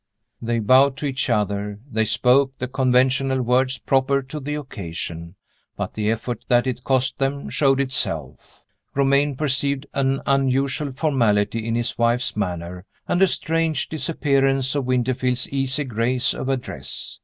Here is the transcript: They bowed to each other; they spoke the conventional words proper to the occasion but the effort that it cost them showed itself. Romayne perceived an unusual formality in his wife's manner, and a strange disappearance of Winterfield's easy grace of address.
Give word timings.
They 0.41 0.57
bowed 0.57 0.97
to 0.97 1.05
each 1.05 1.29
other; 1.29 1.79
they 1.87 2.05
spoke 2.05 2.57
the 2.57 2.67
conventional 2.67 3.39
words 3.43 3.77
proper 3.77 4.23
to 4.23 4.39
the 4.39 4.55
occasion 4.55 5.35
but 5.77 5.93
the 5.93 6.09
effort 6.09 6.43
that 6.47 6.65
it 6.65 6.83
cost 6.83 7.19
them 7.19 7.51
showed 7.51 7.79
itself. 7.79 8.63
Romayne 8.95 9.35
perceived 9.35 9.85
an 9.93 10.21
unusual 10.25 10.91
formality 10.91 11.63
in 11.67 11.75
his 11.75 11.99
wife's 11.99 12.35
manner, 12.35 12.83
and 13.07 13.21
a 13.21 13.27
strange 13.27 13.89
disappearance 13.89 14.73
of 14.73 14.85
Winterfield's 14.85 15.47
easy 15.49 15.83
grace 15.83 16.33
of 16.33 16.49
address. 16.49 17.19